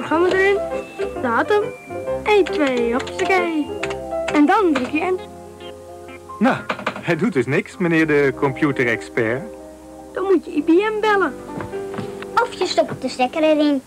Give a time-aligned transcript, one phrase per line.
[0.00, 0.58] programma erin,
[1.22, 1.62] datum,
[2.24, 3.66] 1, 2, hoppakee.
[4.32, 5.20] En dan druk je in.
[6.38, 6.56] Nou,
[7.02, 9.42] hij doet dus niks, meneer de computerexpert.
[10.12, 11.34] Dan moet je IBM bellen.
[12.34, 13.82] Of je stopt de stekker erin.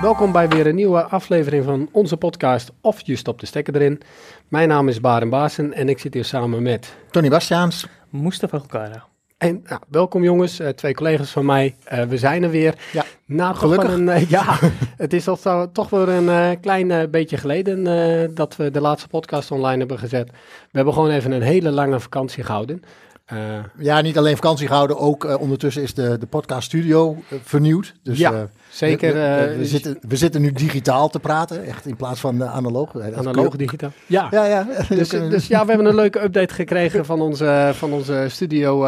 [0.00, 4.00] Welkom bij weer een nieuwe aflevering van onze podcast Of je stopt de stekker erin.
[4.48, 6.96] Mijn naam is Baren Baasen en ik zit hier samen met...
[7.10, 7.86] Tony Bastiaans.
[8.08, 9.08] Mustafa Gokara.
[9.40, 11.76] En nou, welkom jongens, eh, twee collega's van mij.
[11.84, 12.74] Eh, we zijn er weer.
[12.92, 13.04] Ja,
[13.38, 13.88] Toch gelukkig.
[13.88, 14.58] wel een, eh, ja,
[14.96, 18.80] het is al zo- toch weer een eh, klein eh, beetje geleden dat we de
[18.80, 20.30] laatste podcast online hebben gezet.
[20.30, 20.36] We
[20.76, 22.82] hebben gewoon even een hele lange vakantie gehouden.
[23.24, 23.38] Eh,
[23.78, 27.94] Ja, niet alleen vakantie gehouden, ook ondertussen is de, de podcast studio vernieuwd.
[28.02, 29.12] Dus, Ja, zeker.
[29.12, 33.00] We, we- we zitten, we zitten nu digitaal te praten, echt in plaats van analoog.
[33.14, 33.90] Analoog digitaal.
[34.06, 34.66] Ja, Ja, ja.
[34.88, 38.86] Dus, dus ja, we hebben een leuke update gekregen van onze, van onze studio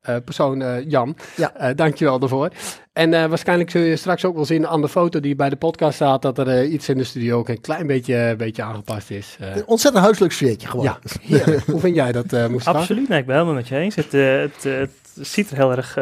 [0.00, 1.16] eh, persoon eh, Jan.
[1.36, 1.54] Ja.
[1.54, 2.50] Eh, dankjewel daarvoor.
[2.92, 5.56] En eh, waarschijnlijk zul je straks ook wel zien aan de foto die bij de
[5.56, 9.10] podcast staat, dat er eh, iets in de studio ook een klein beetje, beetje aangepast
[9.10, 9.36] is.
[9.40, 10.84] Eh, Een ontzettend huiselijk sfeertje gewoon.
[10.84, 11.64] ja, heerlijk.
[11.64, 12.78] Hoe vind jij dat, eh Mustafa?
[12.78, 13.94] Absoluut, nee, ik ben helemaal met je eens.
[13.94, 15.98] Het, het, het ziet er heel erg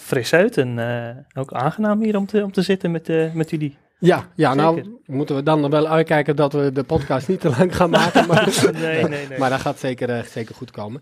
[0.00, 3.50] fris uit en eh, ook aangenaam hier om te, om te zitten met, eh, met
[3.50, 3.76] jullie.
[3.98, 7.76] Ja, ja nou moeten we dan wel uitkijken dat we de podcast niet te lang
[7.76, 9.38] gaan maken, maar, Nee, nee, nee.
[9.40, 11.00] maar dat gaat zeker, eh, zeker goed komen.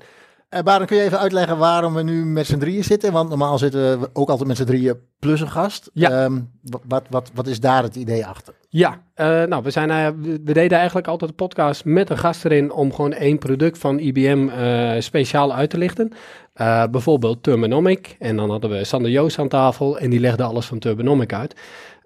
[0.48, 3.12] Eh, Baren, kun je even uitleggen waarom we nu met z'n drieën zitten?
[3.12, 5.91] Want normaal zitten we ook altijd met z'n drieën plus een gast.
[5.92, 6.11] Ja.
[6.11, 8.55] Ehm, wa- wat, wat, wat is daar het idee achter?
[8.69, 12.45] Ja, eh, nou, we, zijn, eh, we- deden eigenlijk altijd een podcast met een gast
[12.45, 14.48] erin om gewoon één product van IBM
[15.00, 16.12] speciaal uit te lichten.
[16.91, 18.17] Bijvoorbeeld Turbonomic.
[18.19, 21.55] En dan hadden we Sander Joost aan tafel en die legde alles van Turbonomic uit.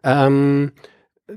[0.00, 0.66] Ehm,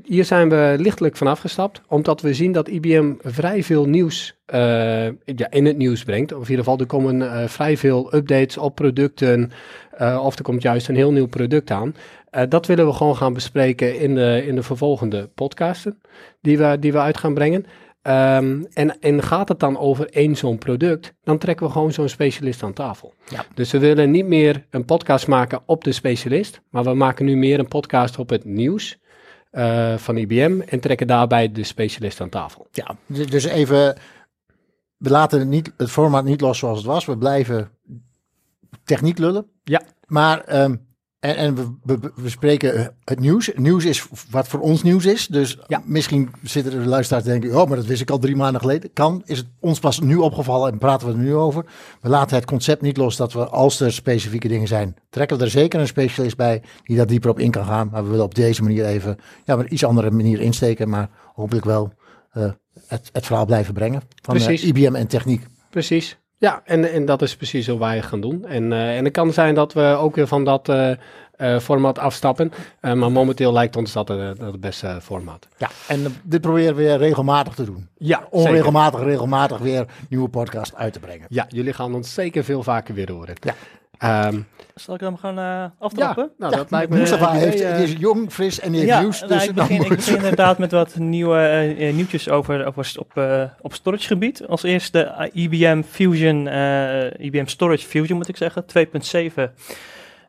[0.04, 5.06] hier zijn we lichtelijk van afgestapt, omdat we zien dat IBM vrij veel nieuws eh,
[5.06, 6.32] ja, in het nieuws brengt.
[6.34, 9.52] Of in ieder geval, er komen eh, vrij veel updates op producten,
[9.92, 11.96] eh, of er komt juist een heel nieuw product aan.
[12.50, 16.02] Dat willen we gewoon gaan bespreken in de, in de vervolgende podcasten
[16.42, 17.66] die we, die we uit gaan brengen.
[18.02, 22.10] Ehm, en, en gaat het dan over één zo'n product, dan trekken we gewoon zo'n
[22.10, 23.14] specialist aan tafel.
[23.30, 23.46] Ja.
[23.54, 27.36] Dus we willen niet meer een podcast maken op de specialist, maar we maken nu
[27.36, 29.00] meer een podcast op het nieuws
[29.52, 32.68] eh, van IBM en trekken daarbij de specialist aan tafel.
[32.72, 33.98] Ja, dus dus even,
[34.98, 37.06] we laten het, niet, het format niet los zoals het was.
[37.06, 37.72] We blijven
[38.84, 39.46] techniek lullen.
[39.64, 39.82] Ja.
[40.06, 40.76] Maar, ehm,
[41.22, 43.46] en, en we, we, we spreken het nieuws.
[43.46, 45.28] Het nieuws is wat voor ons nieuws is.
[45.28, 45.82] Dus Ja.
[45.86, 48.94] misschien zitten er luisteraars die denken, oh, maar dat wist ik al drie maanden geleden.
[48.94, 51.66] Kan, is het ons pas nu opgevallen en praten we er nu over.
[52.02, 55.44] We laten het concept niet los dat we, als er specifieke dingen zijn, trekken we
[55.44, 57.90] er zeker een specialist bij die daar dieper op in kan gaan.
[57.92, 61.66] Maar we willen op deze manier even, ja, een iets andere manier insteken, maar hopelijk
[61.66, 61.94] wel
[62.32, 62.52] eh,
[62.88, 64.64] het, het verhaal blijven brengen van eh.
[64.64, 65.46] IBM en techniek.
[65.70, 66.21] Precies.
[66.42, 68.46] Ja, en, en dat is precies hoe wij gaan doen.
[68.46, 72.52] En, eh, en het kan zijn dat we ook weer van dat eh, format afstappen.
[72.82, 75.48] Maar momenteel lijkt ons dat, dat het beste format.
[75.58, 77.88] Ja, en dit proberen we regelmatig te doen.
[77.98, 78.32] Ja, zeker.
[78.32, 81.26] Onregelmatig, regelmatig weer nieuwe podcast uit te brengen.
[81.30, 83.36] Ja, jullie gaan ons zeker veel vaker weer horen.
[83.40, 83.54] Ja.
[84.02, 84.40] Ehm,
[84.76, 86.30] Zal ik hem gaan eh, ja, aftrappen?
[86.38, 86.98] nou, dat lijkt me...
[86.98, 89.20] Mustafa een heeft, eh, die is jong, fris en die heeft Ja, nieuws.
[89.20, 92.92] nou, Dus ik, begin, ik begin inderdaad met wat nieuwe eh, eh, nieuwtjes over, over
[93.00, 94.48] op, eh, op storage gebied.
[94.48, 99.52] Als eerste eh, IBM Fusion, eh, IBM Storage Fusion moet ik zeggen, 2.7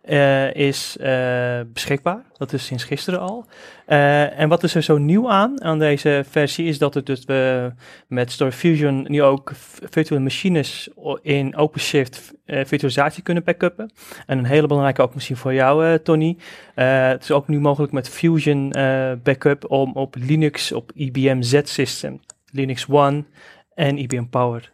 [0.03, 2.23] eh, is eh, beschikbaar.
[2.37, 3.47] Dat is sinds gisteren al.
[3.87, 7.73] Eh, en wat is er zo nieuw aan, aan deze versie, is dat dus we
[8.07, 9.53] met Storage Fusion nu ook
[9.91, 10.89] virtuele machines
[11.23, 13.91] in OpenShift virtualisatie kunnen backuppen.
[14.27, 16.37] En een hele belangrijke ook misschien voor jou, Tony.
[16.75, 18.69] Het is ook nu mogelijk met Fusion
[19.23, 22.21] backup om op Linux, op IBM Z-System,
[22.51, 23.25] Linux One
[23.75, 24.73] en IBM Power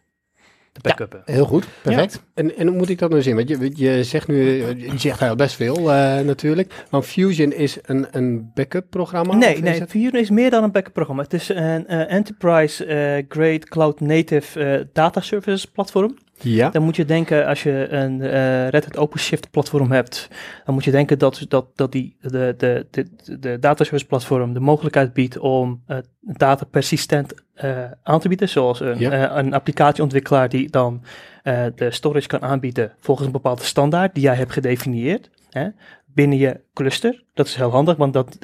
[0.73, 1.23] te backuppen.
[1.25, 2.23] Heel goed, perfect.
[2.35, 3.37] En, en hoe moet ik dat nou zien?
[3.37, 4.37] Want je, je zegt nu,
[4.77, 6.85] je zegt heel best veel eh, natuurlijk.
[6.91, 9.35] Want Fusion is een, een backup programma?
[9.35, 11.23] Nee, is nee, Fusion is meer dan een backup programma.
[11.23, 16.17] Het is een eh, enterprise eh, grade cloud native eh, data services platform.
[16.41, 16.71] Ja.
[16.71, 20.29] Dan moet je denken, als je een eh, Red Hat OpenShift platform hebt,
[20.65, 23.07] dan moet je denken dat, dat, dat die, de, de, de,
[23.41, 28.49] de data service platform de mogelijkheid biedt om eh, data persistent eh, aan te bieden.
[28.49, 29.11] Zoals een, Ja.
[29.31, 31.03] eh, een applicatieontwikkelaar die dan
[31.43, 35.31] eh, de storage kan aanbieden volgens een bepaalde standaard die jij hebt gedefinieerd.
[35.51, 35.69] Hè,
[36.07, 37.25] binnen je cluster.
[37.35, 38.39] Dat is heel handig, want dat,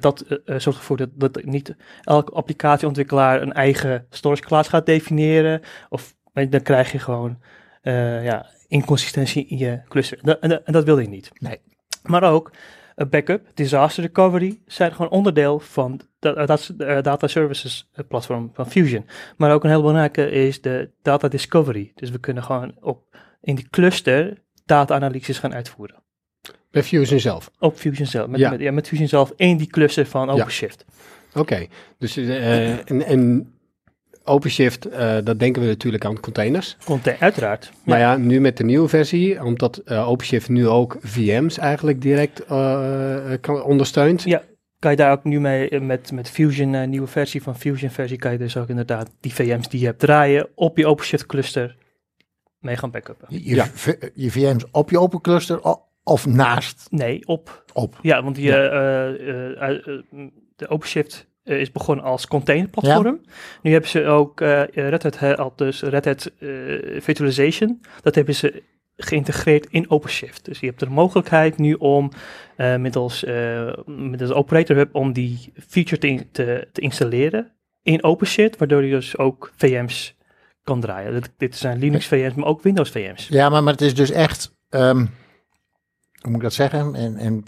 [0.00, 5.60] dat zorgt ervoor dat, dat niet elke applicatieontwikkelaar een eigen storage class gaat definiëren.
[5.88, 7.38] Of dan krijg je gewoon
[8.22, 10.18] ja, inconsistentie in je cluster.
[10.18, 11.30] En dat, en dat- en dat wil je niet.
[11.38, 11.58] Nee.
[12.02, 12.50] Maar ook
[12.94, 18.70] backup, disaster recovery zijn gewoon onderdeel van eh, dat, eh, data services eh, platform van
[18.70, 19.06] Fusion.
[19.36, 21.92] Maar ook een heel belangrijke is de data discovery.
[21.94, 26.02] Dus we kunnen gewoon op, in die cluster data-analyses gaan uitvoeren.
[26.70, 27.50] Bij Fusion zelf.
[27.58, 28.28] Op Fusion zelf.
[28.28, 28.50] Met, Ja.
[28.50, 30.84] met, ja, met Fusion zelf in die cluster van OpenShift.
[31.34, 31.66] Oké,
[31.98, 33.52] dus eh, en, en
[34.30, 36.76] OpenShift, eh, dat denken we natuurlijk aan containers.
[36.84, 37.72] Content, uiteraard.
[37.84, 42.44] Maar ja, nu met de nieuwe versie, omdat eh, OpenShift nu ook VM's eigenlijk direct
[42.44, 44.22] eh, kan, ondersteunt.
[44.22, 44.42] Ja,
[44.78, 48.18] kan je daar ook nu mee met, met Fusion, eh, nieuwe versie van Fusion versie,
[48.18, 51.76] kan je dus ook inderdaad die VM's die je hebt draaien op je OpenShift cluster
[52.58, 53.26] mee gaan backuppen.
[53.30, 53.64] Je, je, Ja.
[53.66, 55.60] v- je VM's op je open cluster
[56.04, 57.64] of naast Nee, op.
[57.72, 57.98] op.
[58.02, 60.00] Ja, want die, eh, eh, eh, eh,
[60.56, 63.20] de OpenShift is begonnen als containerplatform.
[63.62, 66.48] Nu hebben ze ook eh, Red Hat eh, al dus Red Hat eh,
[67.00, 67.80] Virtualization.
[68.02, 68.62] Dat hebben ze
[68.96, 70.44] geïntegreerd in OpenShift.
[70.44, 72.10] Dus je hebt de mogelijkheid nu om
[72.56, 77.52] eh, middels, eh middels Operator Hub om die feature te, in- te, te installeren
[77.82, 80.16] in OpenShift, waardoor je dus ook VM's
[80.62, 81.12] kan draaien.
[81.12, 83.28] Dit, dit zijn Linux VM's, maar ook Windows VM's.
[83.28, 85.06] Ja, maar, maar het is dus echt, ehm, hoe
[86.30, 86.94] moet ik dat zeggen?
[86.94, 87.44] En, en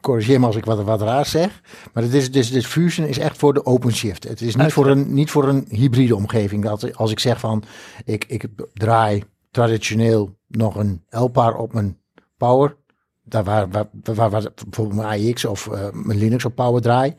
[0.00, 1.60] corrigeer me als ik wat, wat raar zeg.
[1.92, 4.28] Maar het is, dus, dus Fusion is echt voor de OpenShift.
[4.28, 6.64] Het is niet voor, een, niet voor een hybride omgeving.
[6.64, 7.62] Dat, als ik zeg van,
[8.04, 12.00] ik, ik draai traditioneel nog een L-paar op mijn
[12.36, 12.76] Power.
[13.24, 17.14] Daar waar, waar, waar, waar bijvoorbeeld mijn AIX of eh, mijn Linux op Power draai.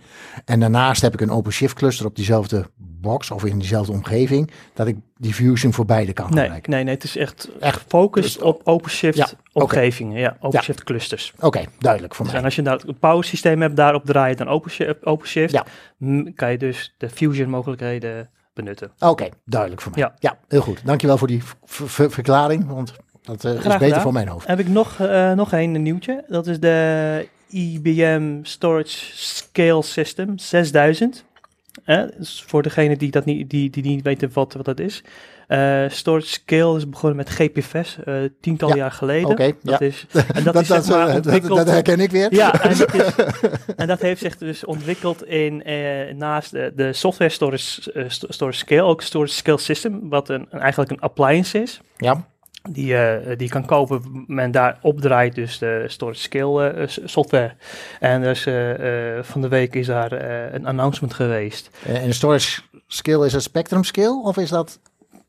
[0.45, 4.51] En daarnaast heb ik een OpenShift cluster op diezelfde box of in diezelfde omgeving.
[4.73, 6.71] Dat ik die Fusion voor beide kan Nee, gebruiken.
[6.71, 10.19] nee, nee, het is echt, Echt, gefocust dus- op OpenShift Ja, omgevingen.
[10.19, 11.33] Ja, OpenShift clusters.
[11.39, 12.41] Oké, duidelijk voor Dus mij.
[12.41, 15.65] en als je nou een power systeem hebt, daarop draai je dan OpenShift, OpenShift Ja.
[16.35, 18.91] kan je dus de Fusion mogelijkheden benutten.
[18.99, 20.01] Oké, duidelijk voor mij.
[20.01, 20.13] Ja.
[20.19, 20.37] Ja.
[20.47, 20.85] heel goed.
[20.85, 21.41] Dankjewel voor die
[22.09, 24.01] verklaring, want dat eh, is beter gedaan.
[24.01, 24.47] voor mijn hoofd.
[24.47, 26.23] Heb ik nog, eh, nog een nieuwtje.
[26.27, 31.23] Dat is de IBM Storage Scale System 6000.
[31.85, 35.03] Eh, dus voor degene die, dat niet, die, die niet weten wat, wat dat is.
[35.87, 39.29] Storage Scale is begonnen met GPFS, eh tiental Ja, jaar geleden.
[39.29, 39.85] Oké, dat ja.
[39.85, 41.57] is, en dat, is zeg maar dat, ontwikkeld...
[41.57, 42.33] dat herken ik weer.
[42.33, 43.15] Ja, en dat, is,
[43.75, 45.63] en dat heeft zich dus ontwikkeld in,
[46.17, 50.99] naast de, software storage, sto- storage scale, ook storage scale system, wat een- eigenlijk een
[50.99, 51.81] appliance is.
[51.97, 52.25] Ja.
[52.69, 56.19] Die, eh, die kan kopen en daar opdraait dus de storage
[56.71, 57.53] eh, s- software.
[57.99, 60.11] En dus eh, van de week is daar
[60.53, 61.69] een announcement geweest.
[61.85, 64.79] En storage skill is een spectrum skill of is dat,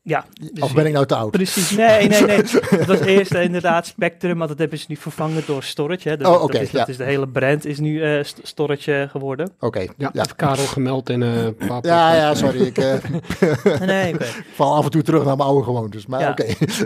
[0.07, 1.31] Ja, dus of ben ik nou te oud?
[1.31, 2.37] Precies, nee, nee, nee.
[2.79, 6.09] Het was eerst inderdaad Spectrum, maar dat hebben ze nu vervangen door Storage.
[6.09, 6.17] Hè.
[6.17, 9.51] Dus Oh, oké, dat, is, dat de hele brand is nu eh, st- Storage geworden.
[9.59, 10.09] Oké, Ja, ja.
[10.13, 12.61] heeft Karel gemeld in eh, een paar Ja, ja, sorry.
[12.61, 12.93] Ik eh,
[13.87, 14.15] Nee,
[14.53, 16.05] val af en toe terug naar mijn oude gewoontes.
[16.05, 16.29] Maar Ja.
[16.29, 16.45] oké.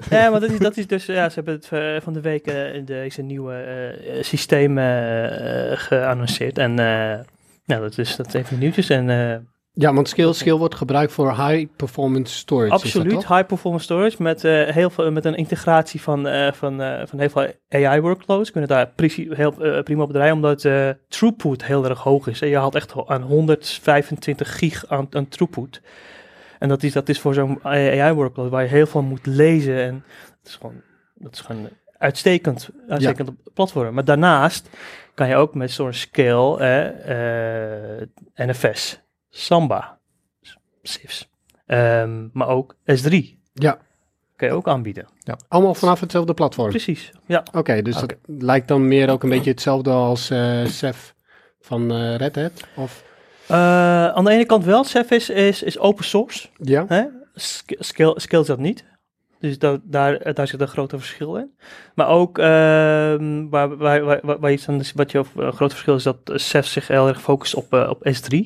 [0.10, 2.51] Ja, maar dat is, dat is dus, ja, ze hebben het van de week
[2.86, 4.77] deze nieuwe eh, systeem
[5.77, 6.57] geannonceerd.
[6.57, 7.19] En eh,
[7.66, 8.89] nou, dat is, dat even nieuwtjes.
[8.89, 9.38] En eh,
[9.80, 12.72] Ja, want skill, skill wordt gebruikt voor high performance storage.
[12.72, 17.02] absoluut high performance storage met, eh, heel veel, met een integratie van, eh, van, eh,
[17.06, 18.52] van heel veel AI workloads.
[18.52, 20.62] Kunnen daar precie- heel, prima op draaien, omdat
[21.08, 22.42] throughput heel erg hoog is.
[22.42, 25.81] En je haalt echt aan 125 gig aan, aan throughput.
[26.60, 29.81] En dat is, dat is voor zo'n AI workload waar je heel veel moet lezen.
[29.81, 30.04] En
[30.42, 30.81] dat is gewoon,
[31.16, 33.94] dat is gewoon uitstekend, uitstekend platform.
[33.94, 34.70] Maar daarnaast
[35.14, 39.98] kan je ook met zo'n scale, eh, NFS, Samba,
[40.84, 41.30] SIFs,
[41.66, 43.78] ehm, maar ook S3 Ja,
[44.36, 45.08] kan je ook aanbieden.
[45.48, 46.70] allemaal vanaf hetzelfde platform.
[46.70, 47.44] Precies, ja.
[47.54, 51.14] Oké, dus dat lijkt dan meer ook een beetje hetzelfde als eh Ceph
[51.62, 52.64] van eh Red Hat?
[52.76, 53.04] Of,
[53.48, 56.86] Eh, aan de ene kant wel, Ceph is, is, is open source, ja?
[56.88, 57.04] hè?
[57.36, 58.86] Scale, dat niet.
[59.40, 61.52] Dus dat, daar, daar zit een grote verschil in.
[61.95, 65.71] Maar ook ehm, waar, waar, waar, waar, waar je dan, wat je over een groot
[65.71, 68.38] verschil is dat Ceph zich heel erg focust op, op S3.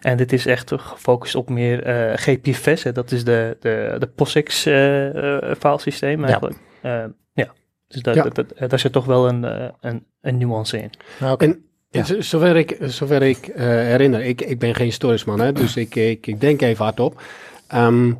[0.00, 2.82] En dit is echt gefocust op meer eh, GPFS.
[2.82, 2.92] Hè.
[2.92, 6.56] Dat is de, de, de POSIX eh eh, filesysteem eigenlijk.
[6.82, 7.10] Ja.
[7.32, 7.52] ja.
[7.88, 8.22] Dus daar, Ja.
[8.22, 9.42] dat- dat- daar zit toch wel een,
[9.80, 10.90] een, een nuance in.
[11.20, 11.44] Nou, oké.
[11.44, 12.20] En Ja.
[12.22, 15.94] zover ik, zover ik eh, herinner, ik, ik ben geen storage man, hè, dus ik,
[15.94, 17.20] ik, ik denk even hardop.
[17.68, 18.12] Ehm,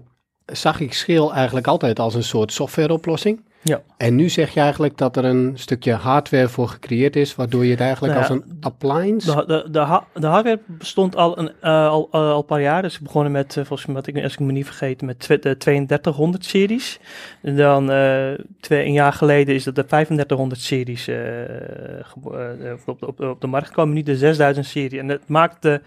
[0.47, 3.46] zag ik Schil eigenlijk altijd als een soort softwareoplossing.
[3.69, 3.83] Ja.
[3.97, 7.71] En nu zeg je eigenlijk dat er een stukje hardware voor gecreëerd is, waardoor je
[7.71, 9.35] het eigenlijk Nou ja, als een appliance...
[9.35, 12.61] De, de, de, ha- de hardware bestond al een, eh, al, al, al een paar
[12.61, 12.83] jaar.
[12.83, 15.27] Dus we begonnen met, eh, volgens mij, wat ik, als ik me niet vergeet, met
[15.41, 17.01] de 3200 series.
[17.43, 23.03] En dan eh, twee, een jaar geleden is dat de 3500 series eh, eh, op,
[23.03, 23.95] op, op de markt gekomen.
[23.95, 24.99] Nu de 6000 serie.
[24.99, 25.81] En dat maakt de,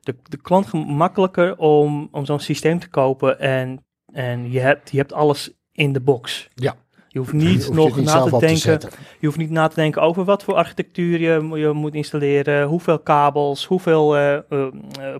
[0.00, 3.40] de, de klant gemakkelijker om, om zo'n systeem te kopen.
[3.40, 6.48] En, en je, hebt, je hebt alles in de box.
[6.54, 6.74] Ja.
[7.12, 8.80] Je hoeft niet nog niet na te denken.
[9.20, 11.20] Je hoeft niet na te denken over wat voor architectuur
[11.58, 14.70] je moet installeren, hoeveel kabels, hoeveel eh, eh, eh,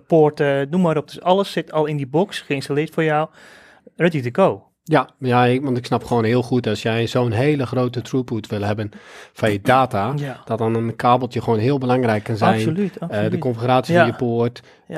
[0.07, 1.07] poorten, noem maar op.
[1.07, 3.29] Dus alles zit al in die box, geïnstalleerd voor jou,
[3.95, 4.72] ready to go.
[4.85, 8.47] Ja, ja ik, want ik snap gewoon heel goed als jij zo'n hele grote throughput
[8.47, 8.89] wil hebben
[9.33, 10.41] van je data, Ja.
[10.45, 12.53] dat dan een kabeltje gewoon heel belangrijk kan zijn.
[12.55, 13.31] Absoluut, Eh, absoluut.
[13.31, 13.99] de configuratie Ja.
[13.99, 14.97] van je poort, eh,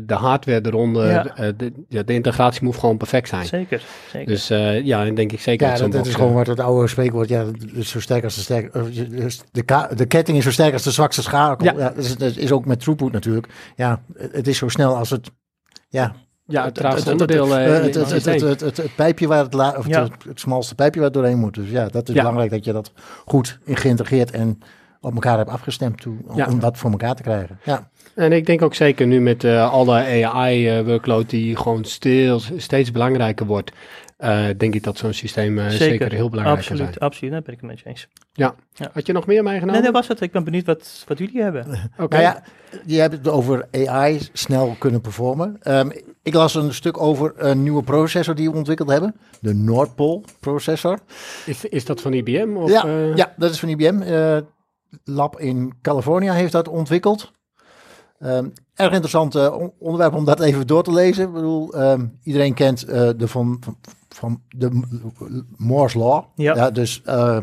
[0.00, 1.36] de hardware eronder, Ja.
[1.36, 3.46] eh, de, ja, de integratie moet gewoon perfect zijn.
[3.46, 4.28] Zeker, zeker.
[4.28, 6.46] Dus eh, ja, en denk ik zeker Ja, dat zo'n dat, dat is gewoon wat
[6.46, 7.28] het oude spreekwoord.
[7.28, 7.44] Ja,
[7.80, 8.72] zo sterk als de sterk.
[9.10, 11.64] dus De, ka- de ketting is zo sterk als de zwakste schakel.
[11.66, 11.72] Ja.
[11.72, 11.78] Ja.
[11.88, 13.48] dat, is, dat is ook met throughput natuurlijk.
[13.76, 15.30] Ja, het is zo snel als het.
[15.88, 16.14] Ja,
[16.50, 17.48] Ja, het onderdeel.
[17.48, 20.02] het- eh, het- pijpje waar het, la, of Ja.
[20.02, 21.54] het, het smalste pijpje waar het doorheen moet.
[21.54, 22.20] Dus ja, dat is Ja.
[22.20, 22.92] belangrijk dat je dat
[23.26, 24.58] goed in geïntegreerd en
[25.00, 26.46] op elkaar hebt afgestemd toe, om, Ja.
[26.46, 27.58] om dat voor elkaar te krijgen.
[27.64, 32.90] Ja, En ik denk ook zeker nu met eh alle AI-workload die gewoon stil, steeds
[32.90, 33.72] belangrijker wordt,
[34.16, 36.98] eh, denk ik dat zo'n systeem eh, zeker, heel belangrijk kan absoluut, zijn.
[36.98, 37.32] absoluut.
[37.32, 38.08] Daar ben ik het met je eens.
[38.92, 39.74] Had je nog meer meegenomen?
[39.74, 40.20] Nee, dat was het.
[40.20, 41.66] Ik ben benieuwd wat, wat jullie hebben.
[41.98, 42.16] Oké.
[42.16, 42.42] Nou ja,
[42.86, 45.56] je hebt het over AI snel kunnen performen.
[45.62, 45.90] Ehm,
[46.22, 49.14] ik las een stuk over een nieuwe processor die we ontwikkeld hebben.
[49.40, 50.98] De Noordpool processor.
[51.46, 52.56] is, is dat van IBM?
[52.56, 54.02] Of, ja, eh, ja, dat is van IBM.
[54.02, 54.36] Eh,
[55.04, 57.32] lab in California heeft dat ontwikkeld.
[58.18, 61.26] Ehm, erg interessant eh, on- onderwerp om dat even door te lezen.
[61.26, 63.76] Ik bedoel, ehm, iedereen kent eh, de van, van,
[64.08, 64.82] van de
[65.56, 66.24] Moore's Law.
[66.34, 66.70] Ja.
[66.70, 67.38] dus eh,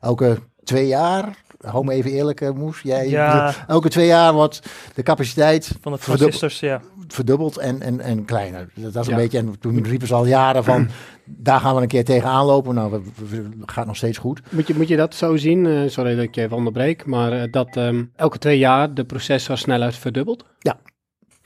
[0.00, 2.80] elke twee jaar, hou me even eerlijk, Moes.
[2.80, 3.54] Jij, Ja.
[3.66, 4.62] Elke twee jaar wordt
[4.94, 6.80] de capaciteit Van de transistors, ja.
[7.12, 8.68] Verdubbeld en, en, en kleiner.
[8.74, 9.18] Dat was een Ja.
[9.18, 10.88] beetje, en toen riepen ze al jaren van,
[11.24, 12.74] daar gaan we een keer tegenaan lopen.
[12.74, 14.40] Nou, we, gaat nog steeds goed.
[14.50, 15.66] Moet je, moet je dat zo zien?
[15.66, 19.04] eh, sorry dat ik je even onderbreek, maar eh, dat ehm, elke twee jaar de
[19.04, 20.44] processorsnelheid verdubbelt?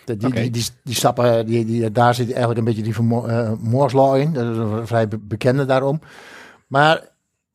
[0.04, 3.28] De- Die, die, die, die stappen, die, die, daar zit eigenlijk een beetje die van
[3.30, 4.32] eh, Moore's Law in.
[4.32, 6.00] Dat is een vrij be- bekende daarom.
[6.66, 7.08] Maar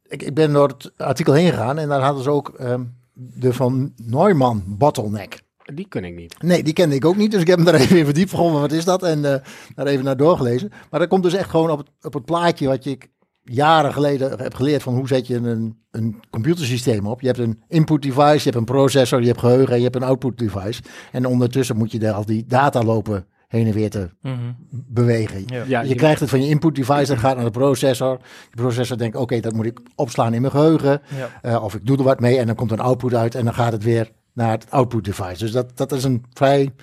[0.07, 2.81] ik, ik ben door het artikel heen gegaan en daar hadden ze ook ehm,
[3.13, 5.41] de van Neumann bottleneck.
[5.73, 6.41] Die kun ik niet.
[6.43, 8.29] Nee, die kende ik ook niet, dus ik heb hem daar even in verdiept.
[8.29, 9.03] Gewoon, wat is dat?
[9.03, 9.41] En eh,
[9.75, 10.71] daar even naar doorgelezen.
[10.89, 13.07] Maar dat komt dus echt gewoon op het, op het plaatje wat je ik
[13.43, 17.21] jaren geleden heb geleerd van hoe zet je een, een computersysteem op.
[17.21, 19.95] Je hebt een input device, je hebt een processor, je hebt geheugen en je hebt
[19.95, 20.81] een output device.
[21.11, 24.35] En ondertussen moet je daar al die data lopen heen en weer te Mhm.
[24.71, 25.43] bewegen.
[25.45, 25.63] Ja.
[25.67, 28.17] Ja, je krijgt het van je input device, dat gaat naar de processor.
[28.49, 31.01] De processor denkt, oké, dat moet ik opslaan in mijn geheugen.
[31.17, 31.29] Ja.
[31.41, 33.53] Eh, of ik doe er wat mee en dan komt een output uit en dan
[33.53, 35.37] gaat het weer naar het output device.
[35.37, 36.73] Dus dat, dat is een vrij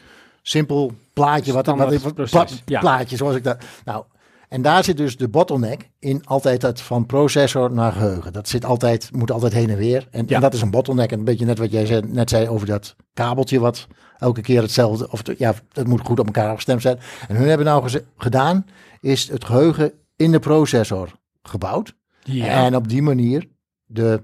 [0.43, 1.53] simpel plaatje.
[1.53, 2.81] Wat, wat, Standaard wat, proces, pla- ja.
[2.81, 3.65] Plaatje, zoals ik dat...
[3.85, 4.05] Nou,
[4.49, 8.33] en daar zit dus de bottleneck in altijd het van processor naar geheugen.
[8.33, 10.09] Dat zit altijd, moet altijd heen en weer.
[10.11, 10.35] En, Ja.
[10.35, 11.13] en dat is een bottleneck.
[11.13, 13.87] En een beetje net wat jij zei, net zei over dat kabeltje wat
[14.19, 15.11] elke keer hetzelfde...
[15.11, 16.99] Of ja, het moet goed op elkaar afgestemd zijn.
[17.29, 18.67] En hun hebben nou gedaan,
[19.01, 21.95] is het geheugen in de processor gebouwd.
[22.23, 22.47] Ja.
[22.47, 23.49] En op die manier
[23.85, 24.23] de,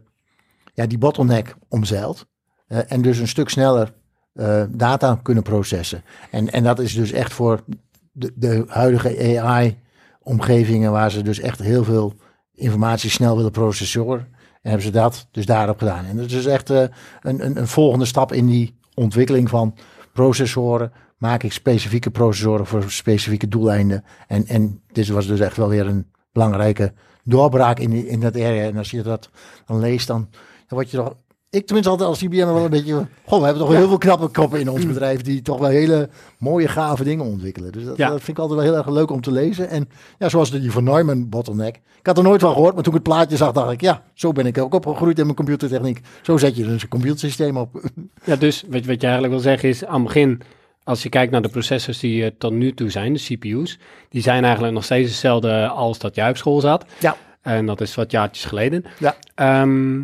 [0.74, 2.26] ja, die bottleneck omzeild.
[2.70, 3.92] Eh, en dus een stuk sneller
[4.32, 6.02] eh, data kunnen processen.
[6.30, 7.64] En, en dat is dus echt voor
[8.12, 12.14] de, de huidige AI-omgevingen, waar ze dus echt heel veel
[12.54, 14.28] informatie snel willen processoren.
[14.62, 16.04] En hebben ze dat dus daarop gedaan.
[16.04, 16.82] En dat is dus echt eh,
[17.20, 19.76] een, een, een volgende stap in die ontwikkeling van
[20.12, 20.92] processoren.
[21.18, 24.04] Maak ik specifieke processoren voor specifieke doeleinden.
[24.26, 26.92] En, en dit was dus echt wel weer een belangrijke
[27.24, 28.64] doorbraak in, in dat area.
[28.64, 29.30] En als je dat
[29.66, 31.14] dan leest, dan, dan word je toch...
[31.50, 33.06] Ik tenminste altijd als IBM wel een beetje...
[33.24, 35.20] Goh, we hebben toch heel veel knappe koppen in ons bedrijf...
[35.22, 37.72] die toch wel hele mooie, gave dingen ontwikkelen.
[37.72, 38.08] Dus dat, Ja.
[38.08, 39.68] dat vind ik altijd wel heel erg leuk om te lezen.
[39.68, 39.88] En
[40.18, 41.76] ja, zoals die van Neumann bottleneck.
[41.76, 43.80] Ik had er nooit van gehoord, maar toen ik het plaatje zag, dacht ik...
[43.80, 46.00] ja, zo ben ik ook opgegroeid in mijn computertechniek.
[46.22, 47.80] Zo zet je dus een computersysteem op.
[48.24, 50.40] Ja, dus wat, wat je eigenlijk wil zeggen is, aan het begin,
[50.84, 53.78] als je kijkt naar de processors die er tot nu toe zijn, de CPU's,
[54.08, 56.84] die zijn eigenlijk nog steeds hetzelfde als dat jij op school zat.
[57.00, 57.16] Ja.
[57.42, 58.84] En dat is wat jaartjes geleden.
[58.98, 59.16] Ja.
[59.34, 60.00] Ehm,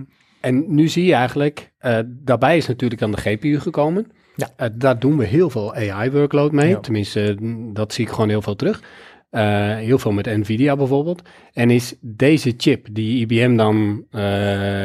[0.47, 4.07] en nu zie je eigenlijk, eh, daarbij is natuurlijk dan de GPU gekomen.
[4.37, 4.51] Ja.
[4.57, 6.69] Eh, daar doen we heel veel AI-workload mee.
[6.69, 6.81] Ja.
[6.81, 7.37] Tenminste,
[7.73, 8.83] dat zie ik gewoon heel veel terug.
[9.31, 11.23] Eh, heel veel met Nvidia bijvoorbeeld.
[11.53, 14.05] En is deze chip die IBM dan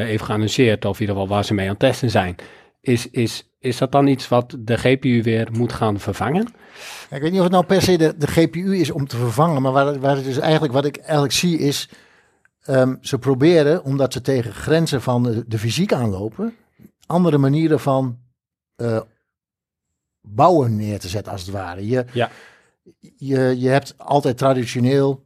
[0.06, 2.36] heeft geannonceerd, of in ieder geval waar ze mee aan het testen zijn,
[2.82, 6.48] is, is, is dat dan iets wat de GPU weer moet gaan vervangen?
[7.10, 9.18] Ja, Ik weet niet of het nou per se de, de GPU is om te
[9.18, 11.90] vervangen, maar waar, waar het dus eigenlijk, wat ik eigenlijk zie is,
[12.64, 16.56] ehm, ze proberen, omdat ze tegen grenzen van de, de fysiek aanlopen,
[17.06, 18.20] andere manieren van
[18.76, 19.02] eh,
[20.22, 21.88] bouwen neer te zetten als het ware.
[21.88, 22.30] Je, Ja.
[23.18, 25.26] je, je hebt altijd traditioneel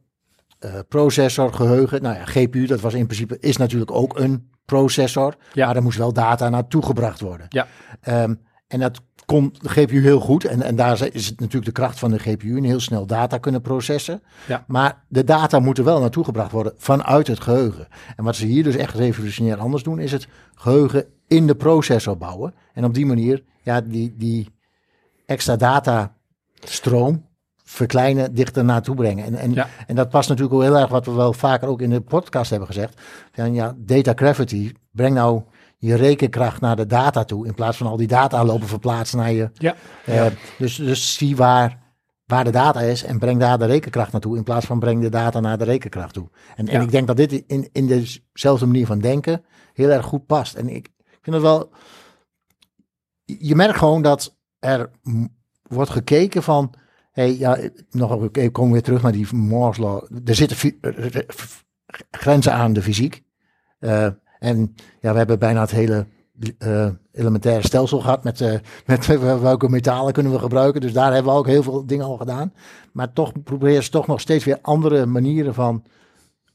[0.58, 5.34] eh, processor, geheugen, nou ja, GPU, dat was in principe, is natuurlijk ook een processor,
[5.52, 5.66] Ja.
[5.66, 7.46] maar er moest wel data naartoe gebracht worden.
[7.48, 7.66] Ja.
[8.00, 8.34] Ehm,
[8.66, 10.44] en dat kon de GPU heel goed.
[10.44, 12.56] En, en daar is het natuurlijk de kracht van de GPU.
[12.56, 14.22] En heel snel data kunnen processen.
[14.46, 14.64] Ja.
[14.66, 17.88] Maar de data moeten wel naartoe gebracht worden vanuit het geheugen.
[18.16, 22.16] En wat ze hier dus echt revolutionair anders doen, is het geheugen in de processor
[22.16, 22.54] bouwen.
[22.72, 24.48] En op die manier, ja, die, die
[25.26, 27.24] extra datastroom
[27.64, 29.24] verkleinen, dichter naartoe brengen.
[29.24, 29.68] En, en, Ja.
[29.86, 32.50] en dat past natuurlijk ook heel erg wat we wel vaker ook in de podcast
[32.50, 33.00] hebben gezegd.
[33.32, 35.42] Van, ja, data gravity, breng nou
[35.76, 39.32] je rekenkracht naar de data toe, in plaats van al die data lopen verplaatsen naar
[39.32, 39.50] je.
[39.54, 39.74] Ja.
[40.04, 40.26] Eh,
[40.58, 41.78] dus, dus zie waar,
[42.24, 45.08] waar de data is en breng daar de rekenkracht naartoe, in plaats van breng de
[45.08, 46.30] data naar de rekenkracht toe.
[46.56, 46.80] En, en Ja.
[46.80, 50.54] ik denk dat dit in, in dezelfde manier van denken heel erg goed past.
[50.54, 50.90] En ik
[51.22, 51.70] vind het wel,
[53.24, 54.90] je merkt gewoon dat er
[55.62, 56.74] wordt gekeken van,
[57.12, 57.58] hey, ja,
[57.90, 60.04] nog even komen we weer terug naar die Moore's Law.
[60.24, 60.56] Er zitten
[62.10, 63.22] grenzen aan de fysiek.
[63.78, 66.06] Eh, en ja, we hebben bijna het hele
[66.58, 68.54] eh, elementaire stelsel gehad met, eh,
[68.86, 69.06] met
[69.40, 70.80] welke metalen kunnen we gebruiken.
[70.80, 72.52] Dus daar hebben we ook heel veel dingen al gedaan.
[72.92, 75.82] Maar toch proberen ze toch nog steeds weer andere manieren van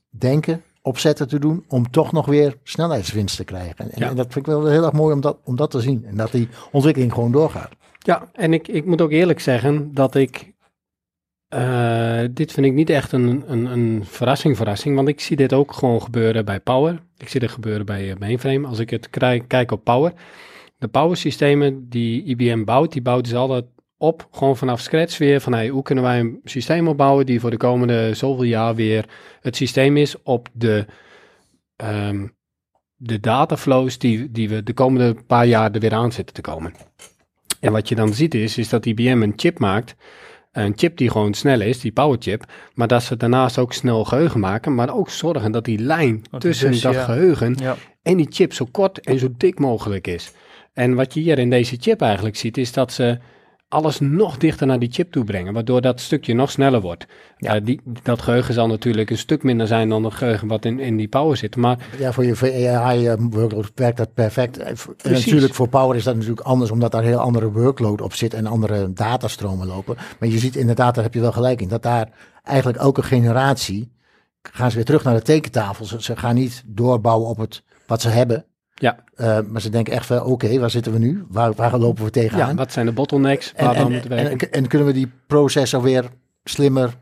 [0.10, 3.92] denken, opzetten te doen, om toch nog weer snelheidswinst te krijgen.
[3.92, 4.10] En, Ja.
[4.10, 6.06] en dat vind ik wel heel erg mooi om dat, om dat te zien.
[6.06, 7.70] En dat die ontwikkeling gewoon doorgaat.
[8.00, 10.54] Ja, en ik, ik moet ook eerlijk zeggen dat ik.
[11.52, 14.96] Eh, dit vind ik niet echt een, een, een verrassing, verrassing.
[14.96, 17.00] Want ik zie dit ook gewoon gebeuren bij Power.
[17.18, 18.68] Ik zie dit gebeuren bij eh, Mainframe.
[18.68, 19.10] Als ik het
[19.48, 20.14] kijk op Power.
[20.78, 23.66] De Power systemen die IBM bouwt, die bouwt dus altijd
[23.98, 24.28] op.
[24.32, 25.42] Gewoon vanaf scratch weer.
[25.42, 29.06] Van hoe kunnen wij een systeem opbouwen die voor de komende zoveel jaar weer
[29.42, 30.86] het systeem is op de.
[31.76, 32.28] ehm,
[32.96, 36.74] de dataflows die, die we de komende paar jaar er weer aan zitten te komen.
[37.60, 39.96] En wat je dan ziet is, is dat IBM een chip maakt.
[40.52, 42.44] Een chip die gewoon snel is, die powerchip.
[42.74, 44.76] Maar dat ze daarnaast ook snel geheugen maken.
[44.76, 47.04] Maar ook zorgen dat die lijn Dat tussen dus, dat ja.
[47.04, 47.76] geheugen Ja.
[48.02, 50.32] en die chip zo kort en zo dik mogelijk is.
[50.74, 53.20] En wat je hier in deze chip eigenlijk ziet, is dat ze
[53.72, 55.54] alles nog dichter naar die chip toe brengen.
[55.54, 57.06] Waardoor dat stukje nog sneller wordt.
[57.38, 57.56] Ja.
[57.56, 60.80] Eh, die, dat geheugen zal natuurlijk een stuk minder zijn dan het geheugen wat in,
[60.80, 61.56] in die power zit.
[61.56, 63.18] Maar Ja, voor je voor AI eh,
[63.76, 64.58] werkt dat perfect.
[64.58, 65.26] En Precies.
[65.26, 68.46] natuurlijk voor Power is dat natuurlijk anders, omdat daar heel andere workload op zit en
[68.46, 69.98] andere datastromen lopen.
[70.20, 72.10] Maar je ziet inderdaad, daar heb je wel gelijk in, dat daar
[72.44, 73.92] eigenlijk elke generatie
[74.42, 75.86] gaan ze weer terug naar de tekentafel.
[75.86, 78.46] Ze, ze gaan niet doorbouwen op het wat ze hebben.
[78.82, 79.04] Ja.
[79.16, 81.26] Eh, maar ze denken echt van, oké, waar zitten we nu?
[81.30, 82.56] Waar, waar lopen we ja, tegenaan?
[82.56, 84.52] wat zijn de bottlenecks en, waar we en, moeten en, werken?
[84.52, 86.06] en, kunnen we die processor weer
[86.44, 86.94] slimmer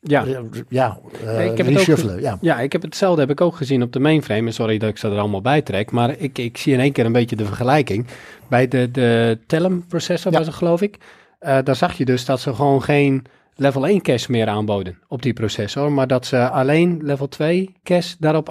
[0.00, 0.24] ja.
[0.26, 2.20] eh, ja, ik heb het ook reshuffelen?
[2.20, 2.38] Ja.
[2.40, 4.50] Ja, ik heb hetzelfde heb ik ook gezien op de mainframe.
[4.50, 5.90] Sorry dat ik ze er allemaal bij trek.
[5.90, 8.06] Maar ik, ik zie in één keer een beetje de vergelijking.
[8.48, 10.38] Bij de, de Telum processor Ja.
[10.38, 10.98] was het geloof ik.
[11.38, 13.24] Daar zag je dus dat ze gewoon geen
[13.56, 15.92] level 1 cache meer aanboden op die processor.
[15.92, 18.48] Maar dat ze alleen level 2 cache daarop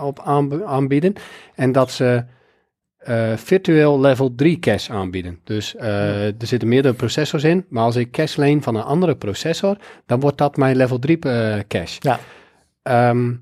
[0.00, 1.14] op aanb- aanbieden.
[1.54, 2.24] En dat ze
[3.04, 5.40] eh, virtueel level 3 cache aanbieden.
[5.44, 7.64] Dus eh, er zitten meerdere processors in.
[7.68, 11.18] Maar als ik cache leen van een andere processor, dan wordt dat mijn level 3
[11.18, 11.98] eh, cache.
[12.00, 12.20] Ja.
[12.82, 13.32] Ehm,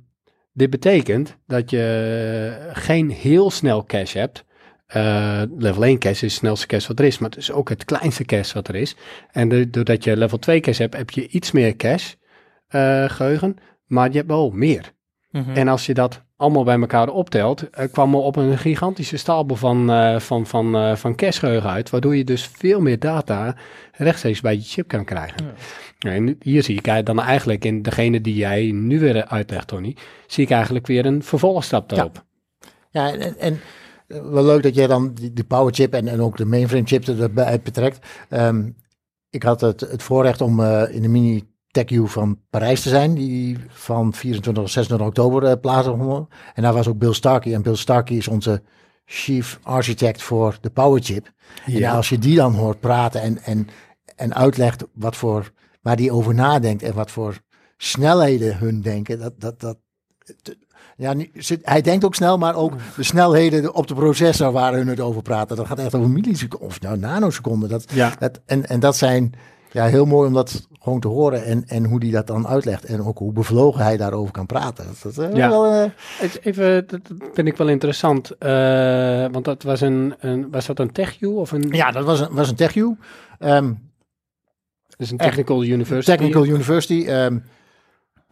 [0.52, 4.44] dit betekent dat je geen heel snel cache hebt.
[4.92, 7.68] Eh, level 1 cache is het snelste cache wat er is, maar het is ook
[7.68, 8.94] het kleinste cache wat er is.
[9.30, 12.16] En de- doordat je level 2 cache hebt, heb je iets meer cache
[12.68, 14.92] eh, geheugen, maar je hebt wel meer.
[15.30, 15.50] Mhm.
[15.50, 19.56] En als je dat allemaal bij elkaar optelt, eh, kwam er op een gigantische stapel
[19.56, 19.86] van,
[20.20, 23.56] van, van, van cachegeheugen uit, waardoor je dus veel meer data
[23.92, 25.54] rechtstreeks bij je chip kan krijgen.
[25.98, 30.44] En hier zie ik dan eigenlijk in degene die jij nu weer uitlegt, Tony, zie
[30.44, 31.96] ik eigenlijk weer een vervolgstap Ja.
[31.96, 32.24] daarop.
[32.90, 33.60] Ja, en, en
[34.22, 37.08] wel leuk dat jij dan die, die power chip en, en ook de mainframe chip
[37.08, 38.06] erbij betrekt.
[38.28, 38.70] Ehm,
[39.30, 43.14] ik had het, het voorrecht om eh, in de mini TechU van Parijs te zijn,
[43.14, 46.28] die van 24 tot 26 oktober eh plaatsvond.
[46.54, 47.54] En daar was ook Bill Starkey.
[47.54, 48.62] En Bill Starkey is onze
[49.04, 51.32] chief architect voor de power chip.
[51.66, 53.68] En als je die dan hoort praten en, en,
[54.16, 57.40] en uitlegt wat voor, waar die over nadenkt en wat voor
[57.76, 59.78] snelheden hun denken, dat, dat, dat,
[60.96, 64.72] ja, nu zit, hij denkt ook snel, maar ook de snelheden op de processor waar
[64.74, 65.56] hun het over praten.
[65.56, 67.68] Dat gaat echt over milliseconden of nou nanoseconden.
[67.68, 68.12] Dat, Ja.
[68.18, 69.32] dat, en, en dat zijn
[69.70, 72.84] ja, heel mooi om dat gewoon te horen en, en hoe die dat dan uitlegt.
[72.84, 74.86] En ook hoe bevlogen hij daarover kan praten.
[74.86, 75.48] Dat, dat, eh, Ja.
[75.48, 75.90] wel, eh,
[76.42, 77.00] Even, dat
[77.32, 78.50] vind ik wel interessant, eh,
[79.30, 82.28] want dat was een, een, was dat een TechU of een, ja, dat was een,
[82.30, 82.96] was een TechU.
[83.38, 83.72] Ehm,
[84.96, 86.16] dus een echt Technical University?
[86.16, 87.04] Technical University.
[87.06, 87.38] ehm,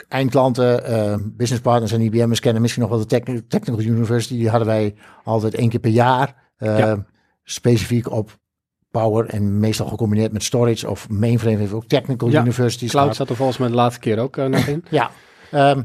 [0.09, 4.35] eindklanten, ehm, business partners en IBM'ers kennen misschien nog wel de Techni- Technical University.
[4.35, 6.53] Die hadden wij altijd één keer per jaar.
[6.59, 7.05] Ja.
[7.43, 8.39] Specifiek op
[8.91, 12.87] power en meestal gecombineerd met storage of mainframe heeft ook Technical Ja, University.
[12.89, 14.85] Cloud zat er volgens mij de laatste keer ook eh, nog in.
[14.91, 15.11] Ja.
[15.51, 15.83] ehm,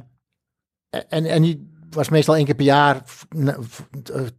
[1.10, 3.04] en, en die was meestal één keer per jaar,
[3.46, 3.54] eh,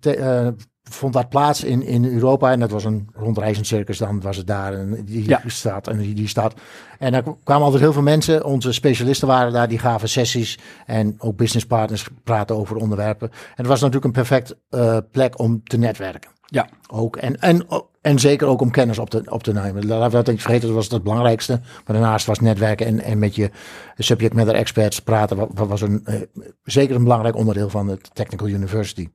[0.01, 0.49] te- eh,
[0.91, 2.51] vond dat plaats in, in Europa.
[2.53, 5.43] En dat was een rondreizend circus, dan was het daar en die Ja.
[5.47, 6.55] staat en die, die staat.
[6.99, 11.15] En daar kwamen altijd heel veel mensen, onze specialisten waren daar, die gaven sessies en
[11.19, 13.31] ook businesspartners praten over onderwerpen.
[13.31, 16.31] En het was natuurlijk een perfect eh, plek om te netwerken.
[16.49, 16.69] Ja.
[16.89, 17.17] Ook.
[17.17, 17.67] En, en,
[18.01, 19.87] en zeker ook om kennis op te, op te nemen.
[19.87, 21.53] Laten we dat niet vergeten, dat was het belangrijkste.
[21.87, 23.51] Maar daarnaast was netwerken en, en met je
[23.97, 26.21] subject matter experts praten, wa- wa- was een, eh,
[26.65, 29.09] zeker een belangrijk onderdeel van het Technical University.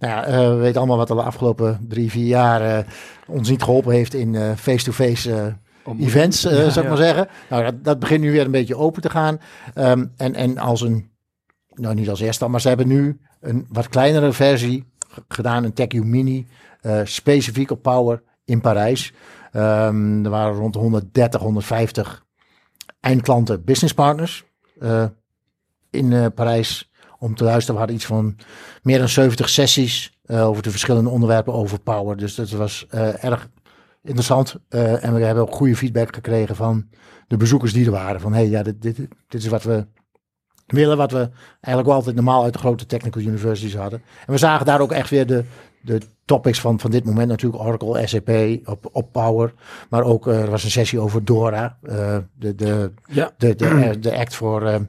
[0.00, 2.84] Nou ja, eh, we weten allemaal wat er de afgelopen drie, vier jaar eh,
[3.26, 5.56] ons niet geholpen heeft in eh, face-to-face
[5.98, 6.82] events, zou ik ja.
[6.82, 7.28] maar zeggen.
[7.50, 9.40] Nou, dat, dat begint nu weer een beetje open te gaan.
[9.74, 11.10] Ehm, en, en als een,
[11.68, 14.84] nou niet als eerste, maar ze hebben nu een wat kleinere versie
[15.28, 16.46] gedaan, een TechU Mini,
[17.04, 19.12] specifiek op Power in Parijs.
[19.52, 22.24] Ehm, er waren rond de 130, 150
[23.00, 24.44] eindklanten, business partners
[25.90, 26.89] in Parijs
[27.20, 27.72] om te luisteren.
[27.72, 28.36] We hadden iets van
[28.82, 32.16] meer dan 70 sessies eh, over de verschillende onderwerpen over Power.
[32.16, 33.48] Dus dat was eh, erg
[34.02, 34.56] interessant.
[34.68, 36.88] Eh, en we hebben ook goede feedback gekregen van
[37.28, 38.20] de bezoekers die er waren.
[38.20, 38.96] Van hey, ja, dit, dit,
[39.28, 39.86] dit is wat we
[40.66, 41.18] willen, wat we
[41.50, 44.02] eigenlijk wel altijd normaal uit de grote technical universities hadden.
[44.26, 45.44] En we zagen daar ook echt weer de,
[45.82, 47.62] de topics van, van dit moment natuurlijk.
[47.62, 49.54] Oracle, SAP, op, op Power.
[49.90, 51.78] Maar ook, er was een sessie over DORA.
[51.80, 53.30] de, de, Ja.
[53.36, 54.88] de, de, de act voor...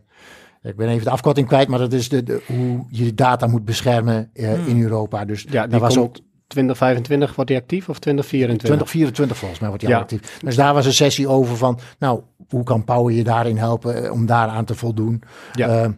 [0.62, 3.65] ik ben even de afkorting kwijt, maar dat is de, de, hoe je data moet
[3.65, 5.26] beschermen eh, in Europa.
[5.26, 6.15] Dus Ja, die daar was ook
[6.47, 8.67] 2025 wordt die actief of 2024?
[8.67, 10.00] 2024 volgens mij wordt die Ja.
[10.00, 10.39] actief.
[10.43, 14.12] Dus daar was een sessie over van, nou, hoe kan Power je daarin helpen eh,
[14.12, 15.24] om daaraan te voldoen?
[15.54, 15.67] Ja.
[15.84, 15.89] Eh,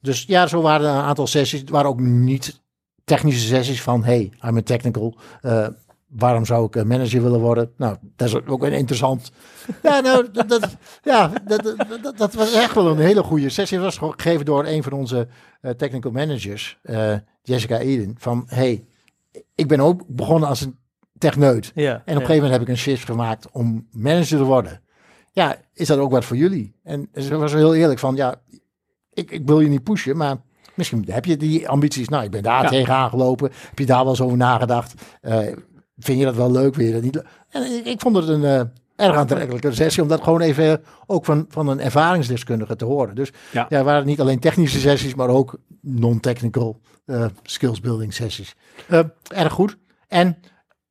[0.00, 1.60] dus ja, zo waren er een aantal sessies.
[1.60, 2.60] Het waren ook niet
[3.04, 5.16] technische sessies van, hey, I'm a technical.
[5.40, 5.66] eh,
[6.10, 7.72] waarom zou ik eh, manager willen worden?
[7.76, 9.30] Nou, dat is ook een interessant.
[9.82, 13.48] Ja, nou, dat, dat, ja, dat, dat, dat, dat was echt wel een hele goede
[13.48, 13.78] sessie.
[13.80, 15.28] Het was gegeven door een van onze
[15.60, 18.14] eh, technical managers, eh, Jessica Eden.
[18.18, 18.84] Van, hey,
[19.54, 20.78] ik ben ook begonnen als een
[21.18, 21.72] techneut.
[21.74, 24.80] Ja, En op een gegeven moment heb ik een shift gemaakt om manager te worden.
[25.32, 26.74] Ja, is dat ook wat voor jullie?
[26.82, 28.34] En ze was heel eerlijk van, ja,
[29.12, 30.36] ik, ik wil je niet pushen, maar
[30.74, 32.08] misschien heb je die ambities.
[32.08, 32.68] Nou, ik ben daar Ja.
[32.68, 33.50] tegenaan gelopen.
[33.68, 35.02] Heb je daar wel eens over nagedacht?
[35.20, 35.38] Eh,
[36.00, 36.92] vind je dat wel leuk?
[36.92, 37.22] Dat niet?
[37.50, 38.60] En ik, vond het een eh,
[38.96, 43.14] erg aantrekkelijke sessie, om dat gewoon even ook van, van een ervaringsdeskundige te horen.
[43.14, 43.66] Dus Ja.
[43.68, 48.54] ja, waren niet alleen technische sessies, maar ook non-technical eh, skills building sessies.
[48.88, 49.76] Eh, erg goed.
[50.08, 50.36] En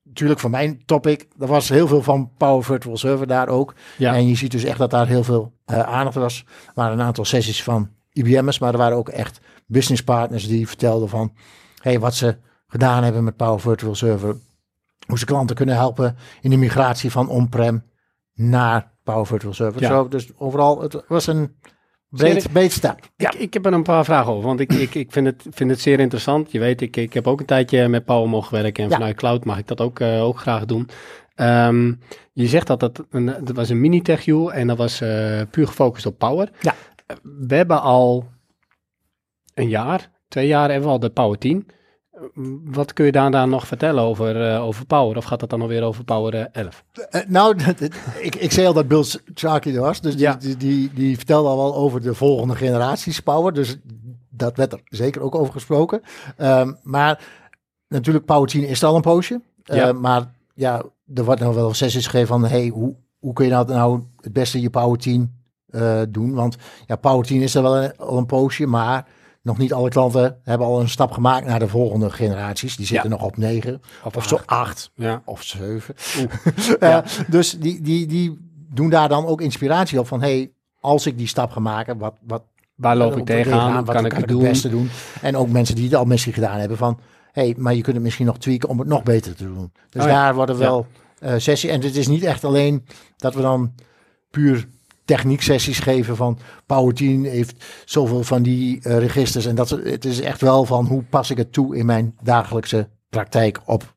[0.04, 3.74] natuurlijk voor mijn topic, er was heel veel van Power Virtual Server daar ook.
[3.98, 4.14] Ja.
[4.14, 6.46] En je ziet dus echt dat daar heel veel eh, aandacht was.
[6.48, 10.68] Er waren een aantal sessies van IBM'ers, maar er waren ook echt business partners die
[10.68, 11.34] vertelden van
[11.82, 14.36] hey, wat ze gedaan hebben met Power Virtual Server.
[15.10, 17.84] Hoe ze klanten kunnen helpen in de migratie van on-prem
[18.34, 19.82] naar Power Virtual Server.
[19.82, 19.88] Ja.
[19.88, 21.56] Zo, dus overal, het was een
[22.10, 23.00] breed, breed stap.
[23.16, 23.32] Ja.
[23.32, 25.70] Ik, ik heb er een paar vragen over, want ik, ik, ik vind, het, vind
[25.70, 26.52] het zeer interessant.
[26.52, 28.96] Je weet, ik, ik heb ook een tijdje met Power mogen werken en Ja.
[28.96, 30.90] vanuit cloud mag ik dat ook, eh, ook graag doen.
[31.36, 31.94] Ehm,
[32.34, 35.68] je zegt dat dat, een, dat was een mini tech en dat was eh, puur
[35.68, 36.50] gefocust op Power.
[36.62, 36.76] Ja.
[37.24, 38.28] We hebben al
[39.54, 41.68] een jaar, twee jaar hebben we al de Power 10.
[42.64, 45.18] Wat kun je daar dan nog vertellen over, eh, over Power?
[45.18, 46.84] Of gaat dat dan alweer over Power eh, 11?
[47.10, 47.56] Eh, nou,
[48.22, 49.04] ik, ik zei al dat Bill
[49.36, 50.02] Sharkey er was.
[50.02, 50.34] Dus die, Ja.
[50.36, 53.54] die, die, die vertelde al wel over de volgende generaties Power.
[53.54, 53.78] Dus
[54.30, 56.02] dat werd er zeker ook over gesproken.
[56.38, 57.22] Ehm, maar
[57.88, 59.42] natuurlijk, Power 10 is er al een poosje.
[59.64, 59.92] Eh, Ja.
[59.94, 62.46] maar ja, er wordt nou wel sessies gegeven van...
[62.46, 65.34] Hey, hoe, hoe kun je nou, nou het beste je Power 10
[65.68, 66.34] eh, doen?
[66.34, 69.08] Want ja, Power 10 is er wel een- al een poosje, maar...
[69.42, 72.76] Nog niet alle klanten hebben al een stap gemaakt naar de volgende generaties.
[72.76, 73.16] Die zitten Ja.
[73.16, 74.30] nog op 9 of, acht.
[74.30, 75.22] zo 8 Ja.
[75.26, 75.96] of 7.
[76.80, 76.88] Ja.
[76.90, 78.38] Ja, dus die, die, die
[78.74, 82.16] doen daar dan ook inspiratie op van hey, als ik die stap ga maken, wat,
[82.28, 82.44] wat
[82.76, 83.86] Waar loop ik tegenaan?
[83.86, 84.42] wat Kan ik het doen?
[84.42, 84.90] beste doen?
[85.22, 87.00] En ook mensen die het al misschien gedaan hebben van
[87.32, 89.72] hey, maar je kunt het misschien nog tweaken om het nog beter te doen.
[89.90, 90.88] Dus Oh daar worden wel
[91.20, 91.70] eh sessies.
[91.72, 92.86] En het is niet echt alleen
[93.18, 93.74] dat we dan
[94.32, 94.68] puur
[95.16, 100.06] techniek sessies geven van Power 10 heeft zoveel van die eh, registers en dat het
[100.06, 103.96] is echt wel van hoe pas ik het toe in mijn dagelijkse praktijk op.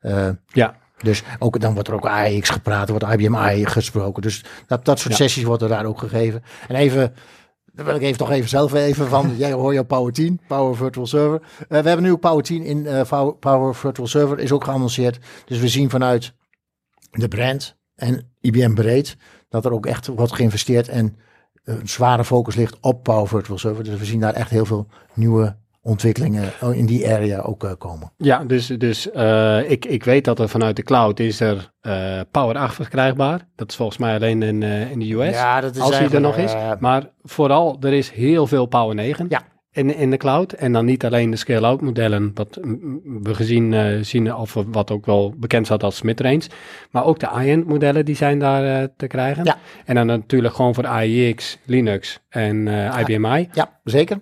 [0.00, 0.76] Eh, Ja.
[1.02, 4.22] dus ook, dan wordt er ook AX gepraat, wordt IBM AI gesproken.
[4.22, 5.24] Dus dat, dat soort Ja.
[5.24, 6.42] sessies worden daar ook gegeven.
[6.68, 7.14] En even,
[7.72, 10.76] dan wil ik even toch even zelf even van, jij hoor je Power 10, Power
[10.76, 11.40] Virtual Server.
[11.42, 12.86] Eh, we hebben nu ook Power 10 in
[13.40, 15.18] Power Virtual Server, is ook geannonceerd.
[15.46, 16.32] Dus we zien vanuit
[17.10, 19.16] de brand en IBM breed,
[19.62, 21.16] dat er ook echt wordt geïnvesteerd en
[21.64, 23.84] een zware focus ligt op Power Virtual Server.
[23.84, 28.12] Dus we zien daar echt heel veel nieuwe ontwikkelingen in die area ook eh, komen.
[28.16, 32.20] Ja, dus, dus eh, ik, ik weet dat er vanuit de cloud is er eh,
[32.30, 33.48] Power 8 verkrijgbaar.
[33.56, 35.34] Dat is volgens mij alleen in, eh, in de US.
[35.34, 36.52] Ja, dat is als die er nog is.
[36.52, 39.42] eh, Maar vooral, er is heel veel Power 9 Ja.
[39.76, 40.52] In, in de cloud.
[40.52, 42.58] En dan niet alleen de scale-out modellen, wat
[43.22, 46.42] we gezien eh, zien, of wat ook wel bekend staat als midrange.
[46.90, 49.44] Maar ook de iEnt modellen, die zijn daar eh, te krijgen.
[49.44, 49.58] Ja.
[49.84, 53.48] En dan natuurlijk gewoon voor AIX, Linux en eh IBM i.
[53.52, 54.20] Ja, zeker.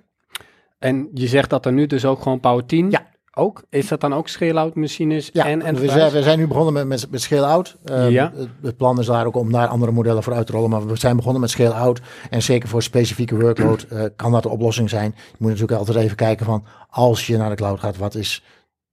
[0.79, 3.07] En je zegt dat er nu dus ook gewoon Power 10 Ja.
[3.37, 3.63] Ook?
[3.71, 5.99] Is dat dan ook scale-out machines Ja, en we, enterprise?
[5.99, 7.77] zijn, we zijn nu begonnen met, met, met scale-out.
[7.85, 8.33] Ehm, Ja.
[8.35, 10.71] het, het plan is daar ook om daar andere modellen voor uit te rollen.
[10.71, 12.01] Maar we zijn begonnen met scale-out.
[12.31, 15.15] En zeker voor specifieke workload eh, kan dat de oplossing zijn.
[15.17, 16.65] Je moet natuurlijk altijd even kijken van...
[16.91, 18.45] als je naar de cloud gaat, wat is...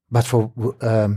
[0.08, 0.52] Wat voor...
[0.78, 1.14] ehm,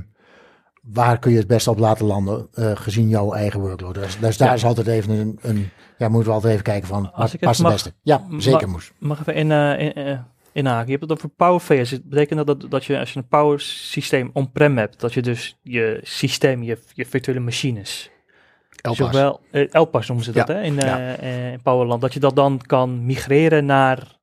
[0.82, 3.94] waar kun je het best op laten landen eh, gezien jouw eigen workload?
[3.94, 4.54] Dus, dus daar Ja.
[4.54, 5.38] is altijd even een...
[5.42, 7.12] een ja, moeten we altijd even kijken van...
[7.12, 7.92] Als wat ik even past het mag- beste?
[8.02, 8.92] Ja, zeker moest.
[8.98, 10.18] Mag even in, eh, in, eh,
[10.54, 10.84] inhaken.
[10.86, 11.90] Je hebt het over PowerVS.
[11.90, 15.22] Dat betekent dat, dat, dat je als je een power systeem on-prem hebt, dat je
[15.22, 18.10] dus je systeem, je, je virtuele machines,
[18.92, 20.98] zowel eh, noemen ze dat Ja, hè, in, ja.
[20.98, 24.18] eh, eh, in Powerland, dat je dat dan kan migreren naar,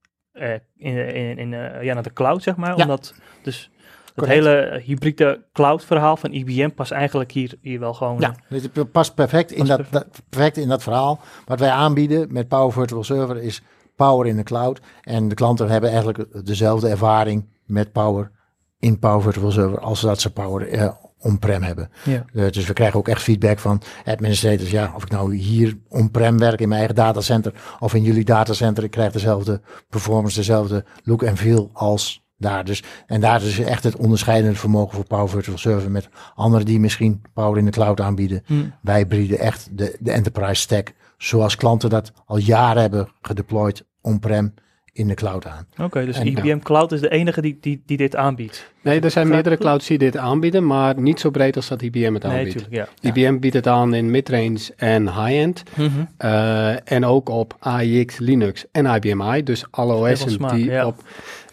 [0.77, 1.49] in, in, in,
[1.83, 2.77] ja, naar de cloud, zeg maar.
[2.77, 2.83] Ja.
[2.83, 3.13] Omdat
[3.43, 3.71] dus
[4.15, 8.19] het hele hybride cloud verhaal van IBM past eigenlijk hier, hier wel gewoon.
[8.19, 10.13] Ja, dit past perfect in, Past dat, perfect.
[10.13, 11.19] dat- perfect in dat verhaal.
[11.45, 13.61] Wat wij aanbieden met Power Virtual Server is
[13.95, 14.81] Power in de cloud.
[15.01, 18.31] En de klanten hebben eigenlijk dezelfde ervaring met Power
[18.79, 21.89] in Power Virtual Server als dat ze Power eh, on-prem hebben.
[22.03, 22.25] Ja.
[22.33, 24.71] Eh, dus we krijgen ook echt feedback van administrators.
[24.71, 28.83] Ja, of ik nou hier on-prem werk in mijn eigen datacenter of in jullie datacenter.
[28.83, 32.65] Ik krijg dezelfde performance, dezelfde look en feel als daar.
[32.65, 36.79] Dus, en daar is echt het onderscheidende vermogen voor Power Virtual Server met anderen die
[36.79, 38.43] misschien Power in de cloud aanbieden.
[38.45, 38.53] Hm.
[38.81, 44.53] Wij bieden echt de, de enterprise stack zoals klanten dat al jaren hebben gedeployed on-prem
[44.93, 45.67] in de cloud aan.
[45.77, 48.71] Oké, dus En- IBM Cloud is de enige die, die, die dit aanbiedt.
[48.81, 52.13] Nee, er zijn meerdere clouds die dit aanbieden, maar niet zo breed als dat IBM
[52.13, 52.55] het Nee, aanbiedt.
[52.55, 53.09] natuurlijk, ja.
[53.09, 55.63] IBM biedt het aan in midrange en high-end.
[55.75, 55.89] Mhm.
[56.17, 59.43] eh, en ook op AIX, Linux en IBM i.
[59.43, 60.85] Dus alle OS'en die ja.
[60.85, 61.03] op...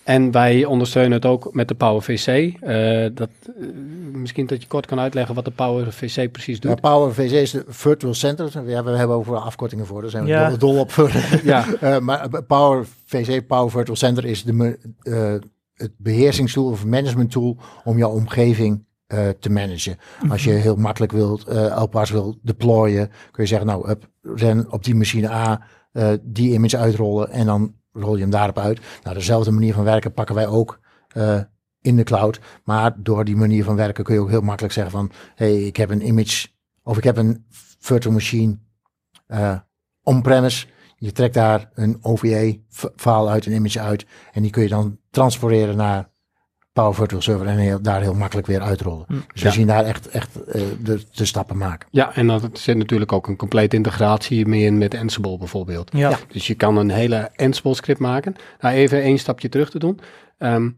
[0.08, 2.26] En wij ondersteunen het ook met de Power VC.
[2.26, 3.28] eh, dat,
[3.60, 3.66] eh,
[4.12, 6.70] misschien dat je kort kan uitleggen wat de Power VC precies doet.
[6.70, 8.50] Ja, Power VC is de Virtual Center.
[8.66, 10.00] Ja, we hebben over afkortingen voor.
[10.00, 10.48] Daar zijn we Ja.
[10.48, 10.90] dol, dol op.
[11.44, 11.64] Ja.
[11.80, 15.34] Eh, maar Power VC, Power Virtual Center is de, eh,
[15.74, 19.98] het beheersingstool of management tool om jouw omgeving eh, te managen.
[20.28, 24.72] Als je heel makkelijk wilt, eh LPAS wil deployen, kun je zeggen, nou, hup, ren
[24.72, 28.80] op die machine A eh, die image uitrollen en dan rol je hem daarop uit.
[29.02, 31.40] Nou, dezelfde manier van werken pakken wij ook eh,
[31.80, 32.40] in de cloud.
[32.64, 35.76] Maar door die manier van werken kun je ook heel makkelijk zeggen van, hey, ik
[35.76, 36.48] heb een image
[36.82, 37.46] of ik heb een
[37.78, 38.58] virtual machine
[39.26, 39.58] eh,
[40.02, 40.66] on-premise.
[40.96, 44.06] Je trekt daar een OVA-file uit, een image uit.
[44.32, 46.10] En die kun je dan transporteren naar
[46.78, 49.04] Power Virtual Server en heel, daar heel makkelijk weer uitrollen.
[49.08, 49.14] Hm.
[49.32, 49.54] Dus we Ja.
[49.54, 51.88] zien daar echt, echt eh, de, de stappen maken.
[51.90, 55.90] Ja, en dat zit natuurlijk ook een complete integratie mee in met Ansible bijvoorbeeld.
[55.92, 56.10] Ja.
[56.10, 56.18] Ja.
[56.32, 58.34] Dus je kan een hele Ansible script maken.
[58.60, 60.00] Nou, even één stapje terug te doen.
[60.38, 60.70] Ehm,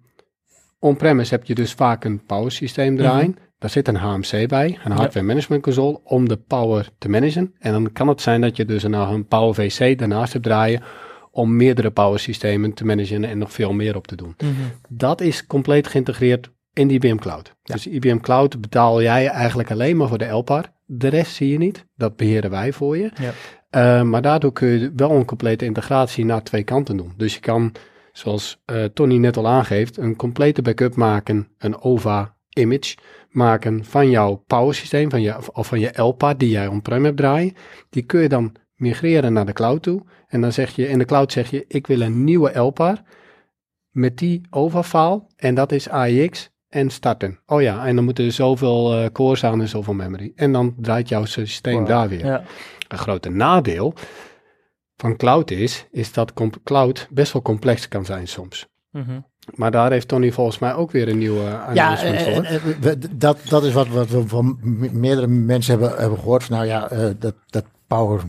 [0.79, 3.37] On-premise heb je dus vaak een power systeem draaien.
[3.59, 7.55] Daar zit een HMC bij, een hardware management console, om de power te managen.
[7.59, 10.83] En dan kan het zijn dat je dus een, een Power VC daarnaast hebt draaien
[11.31, 14.35] om meerdere power systemen te managen en nog veel meer op te doen.
[14.39, 14.53] Mhm.
[14.89, 17.55] Dat is compleet geïntegreerd in de IBM Cloud.
[17.63, 20.73] Dus IBM Cloud betaal jij eigenlijk alleen maar voor de LPAR.
[20.87, 21.87] De rest zie je niet.
[21.97, 23.11] Dat beheren wij voor je.
[23.21, 23.33] Ja.
[23.71, 27.13] Eh, maar daardoor kun je wel een complete integratie naar twee kanten doen.
[27.17, 27.73] Dus je kan,
[28.13, 32.97] zoals eh, Tony net al aangeeft, een complete backup maken, een OVA image
[33.31, 37.17] maken van jouw power systeem, van je, of van je LPAR die jij on-prem hebt
[37.17, 37.55] draaien.
[37.91, 40.03] Die kun je dan migreren naar de cloud toe.
[40.29, 43.03] En dan zeg je, in de cloud zeg je, ik wil een nieuwe LPAR
[43.91, 45.23] met die OVA-file.
[45.37, 47.39] En dat is AIX en starten.
[47.47, 50.33] Oh ja, en dan moeten er zoveel eh, cores aan en zoveel memory.
[50.35, 51.87] En dan draait jouw systeem Wow.
[51.87, 52.25] daar weer.
[52.27, 52.43] Ja.
[52.89, 53.95] Een grote nadeel
[54.97, 56.33] van cloud is, is dat
[56.65, 58.67] cloud best wel complex kan zijn soms.
[58.91, 59.21] Mhm.
[59.55, 62.43] Maar daar heeft Tony volgens mij ook weer een nieuwe Ja, announcement en, voor.
[62.45, 66.19] en- en we- dat, dat is wat, wat we van me- meerdere mensen hebben, hebben
[66.19, 66.45] gehoord.
[66.45, 68.21] Van, nou ja, eh, dat, dat Power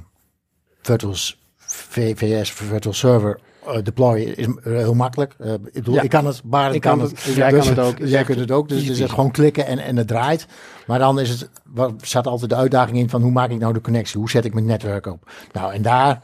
[0.82, 1.14] Virtual
[1.58, 5.36] VVS, Virtual Server eh, deployen is heel makkelijk.
[5.40, 6.02] Eh, ik bedoel, Ja.
[6.02, 7.36] ik kan het, Barend Ik kan kan het, het.
[7.36, 8.08] jij Dus kan het ook.
[8.08, 9.14] Jij kunt het ook, dus het is Easy.
[9.14, 10.46] gewoon klikken en, en het draait.
[10.88, 13.74] Maar dan is het, wat, staat altijd de uitdaging in van hoe maak ik nou
[13.74, 14.20] de connectie?
[14.20, 15.32] Hoe zet ik mijn netwerk op?
[15.52, 16.22] Nou, en daar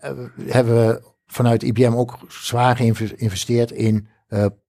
[0.00, 0.10] eh,
[0.46, 4.08] hebben we vanuit IBM ook zwaar geïnvesteerd in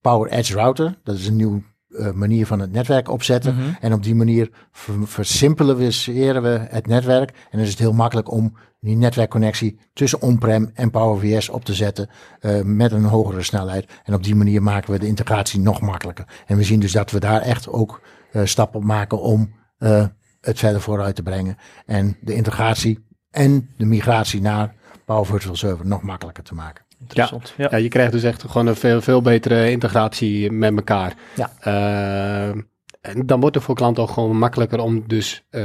[0.02, 0.96] Power Edge Router.
[1.04, 1.62] Dat is een nieuwe
[1.98, 3.56] eh, manier van het netwerk opzetten.
[3.56, 3.70] Mhm.
[3.82, 7.30] En op die manier ver- versimpelen we het netwerk.
[7.30, 11.66] En dan is het heel makkelijk om die netwerkconnectie tussen on-prem en Power VS op
[11.66, 13.92] te zetten eh, met een hogere snelheid.
[14.04, 16.26] En op die manier maken we de integratie nog makkelijker.
[16.46, 18.02] En we zien dus dat we daar echt ook
[18.32, 19.62] eh, stappen op maken om
[20.42, 21.58] het verder vooruit te brengen.
[21.86, 24.74] En de integratie en de migratie naar
[25.06, 26.86] Power Virtual Server nog makkelijker te maken.
[27.04, 27.54] Interessant.
[27.58, 27.68] Ja.
[27.72, 31.14] Ja, je krijgt dus echt gewoon een veel, veel betere integratie met elkaar.
[31.36, 31.52] Ja.
[31.60, 32.62] Eh,
[33.02, 35.64] en dan wordt het voor klanten ook gewoon makkelijker om dus eh,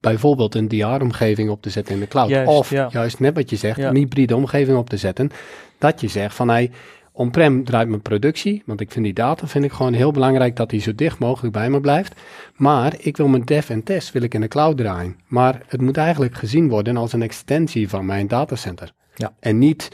[0.00, 2.28] bijvoorbeeld een DR-omgeving op te zetten in de cloud.
[2.28, 2.88] Juist, of ja.
[2.92, 3.88] juist net wat je zegt, Ja.
[3.88, 5.30] een hybride omgeving op te zetten.
[5.78, 6.70] Dat je zegt van hey,
[7.12, 10.70] On-prem draait mijn productie, want ik vind die data vind ik gewoon heel belangrijk dat
[10.70, 12.14] die zo dicht mogelijk bij me blijft.
[12.54, 15.16] Maar ik wil mijn dev en test wil ik in de cloud draaien.
[15.26, 18.92] Maar het moet eigenlijk gezien worden als een extensie van mijn datacenter.
[19.14, 19.32] Ja.
[19.40, 19.90] En niet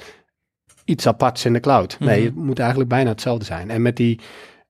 [0.85, 1.97] iets aparts in de cloud.
[2.01, 2.27] Nee, Mhm.
[2.27, 3.71] het moet eigenlijk bijna hetzelfde zijn.
[3.71, 4.21] En met die,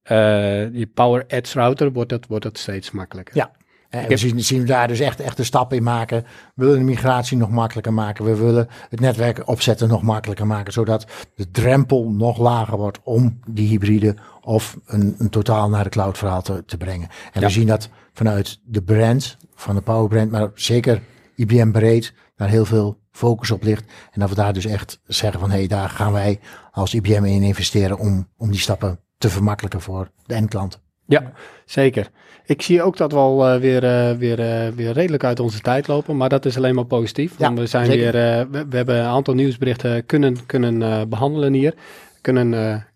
[0.03, 3.37] eh, die Power Edge router wordt dat, wordt dat steeds makkelijker.
[3.37, 3.51] Ja.
[3.89, 6.23] En Ik we heb- zien, zien we daar dus echt, echt een stap in maken.
[6.55, 8.25] We willen de migratie nog makkelijker maken.
[8.25, 10.73] We willen het netwerk opzetten nog makkelijker maken.
[10.73, 15.91] Zodat de drempel nog lager wordt om die hybride of een, een totaal naar de
[15.91, 17.09] cloud verhaal te, te brengen.
[17.33, 17.47] En Ja.
[17.47, 21.01] we zien dat vanuit de brand, van de Power brand, maar zeker
[21.37, 23.85] IBM breed, daar heel veel focus op ligt.
[24.13, 27.25] En dat we daar dus echt zeggen van hé, hey, daar gaan wij als IBM
[27.25, 30.83] in investeren om, om die stappen te vermakkelijken voor de eindklant.
[31.07, 31.33] Ja,
[31.65, 32.11] zeker.
[32.47, 35.61] Ik zie ook dat we al eh, weer, eh, weer, eh, weer redelijk uit onze
[35.61, 37.39] tijd lopen, maar dat is alleen maar positief.
[37.39, 38.13] Ja, want we, zijn zeker.
[38.13, 41.75] weer, we, we hebben een aantal nieuwsberichten kunnen, kunnen eh, behandelen hier.
[42.21, 42.87] Kunnen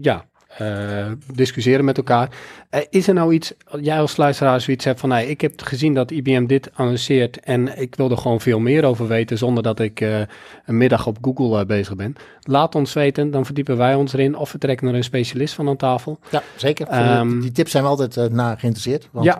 [0.00, 0.24] ja,
[0.58, 2.28] eh, discussiëren met elkaar.
[2.70, 5.94] Eh, is er nou iets, jij als luisteraar zoiets hebt van, nee, ik heb gezien
[5.94, 9.80] dat IBM dit annonceert en ik wil er gewoon veel meer over weten zonder dat
[9.80, 10.18] ik eh,
[10.64, 12.14] een middag op Google bezig ben.
[12.40, 15.68] Laat ons weten, dan verdiepen wij ons erin of we trekken er een specialist van
[15.68, 16.18] aan tafel.
[16.30, 16.86] Ja, zeker.
[16.86, 19.08] Ehm, die, tips zijn we altijd naar geïnteresseerd.
[19.12, 19.38] Want Ja.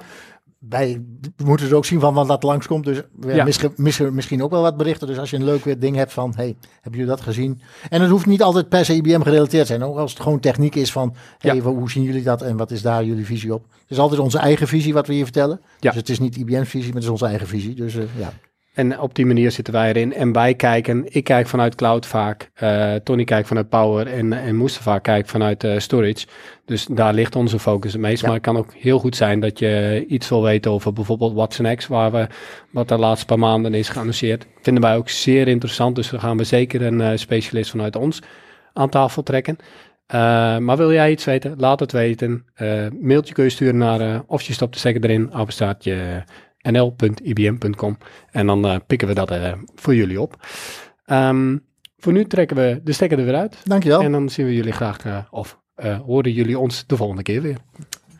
[0.69, 1.03] Wij
[1.45, 2.85] moeten er ook zien van wat dat langskomt.
[2.85, 3.45] Dus we Ja.
[3.45, 5.07] missen, missen misschien ook wel wat berichten.
[5.07, 7.61] Dus als je een leuk weer ding hebt van, hey, hebben jullie dat gezien?
[7.89, 9.85] En het hoeft niet altijd per se IBM gerelateerd te zijn.
[9.85, 11.61] Ook als het gewoon techniek is van, hey, Ja.
[11.63, 13.63] hoe zien jullie dat en wat is daar jullie visie op?
[13.71, 15.61] Het is altijd onze eigen visie wat we hier vertellen.
[15.81, 15.91] Ja.
[15.91, 17.75] Dus het is niet IBM visie, maar het is onze eigen visie.
[17.75, 18.33] Dus eh, ja.
[18.77, 20.15] En op die manier zitten wij erin.
[20.15, 24.57] En wij kijken, ik kijk vanuit cloud vaak, eh, Tony kijkt vanuit power en, en
[24.57, 26.27] Mustafa kijkt vanuit eh, storage.
[26.65, 28.21] Dus daar ligt onze focus het meest.
[28.21, 28.27] Ja.
[28.27, 31.77] Maar het kan ook heel goed zijn dat je iets wil weten over bijvoorbeeld Watson
[31.77, 32.27] X, waar we,
[32.71, 34.47] wat de laatste paar maanden is geannonceerd.
[34.63, 38.23] Vinden wij ook zeer interessant, dus dan gaan we zeker een eh, specialist vanuit ons
[38.73, 39.59] aan tafel trekken.
[40.07, 42.45] Eh, maar wil jij iets weten, laat het weten.
[42.55, 46.25] Eh, mailtje kun je sturen naar eh, of je stopt de stekker erin, apenstaartje
[46.71, 47.99] nl.ibm.com.
[48.31, 50.47] En dan eh, pikken we dat eh, voor jullie op.
[51.05, 51.57] Ehm,
[51.99, 53.57] voor nu trekken we de stekker er weer uit.
[53.65, 54.01] Dankjewel.
[54.01, 57.43] En dan zien we jullie graag, eh, of eh, horen jullie ons de volgende keer
[57.43, 57.57] weer.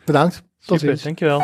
[0.05, 0.43] Bedankt.
[0.65, 1.03] Tot Super, ziens.
[1.03, 1.39] dankjewel.